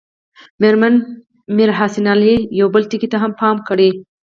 [0.61, 0.93] مېرمن
[1.55, 3.89] میر حسن علي یو بل ټکي ته هم پام کړی.